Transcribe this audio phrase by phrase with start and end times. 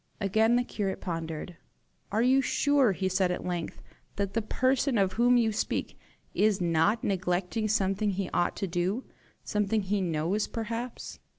[0.19, 1.57] Again the curate pondered.
[2.11, 3.83] "Are you sure," he said at length,
[4.15, 5.95] "that the person of whom you speak
[6.33, 9.03] is not neglecting something he ought to do
[9.43, 11.19] something he knows perhaps?"